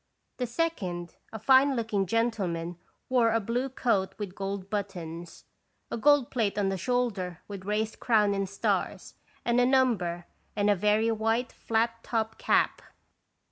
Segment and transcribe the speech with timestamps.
[0.39, 5.45] ''The second, a fine looking gentleman, wore a blue coat with gold buttons,
[5.91, 9.13] a gold plate on the shoulder with raised crown and stars
[9.45, 10.25] and a number,
[10.55, 12.81] and a very white flat topped cap.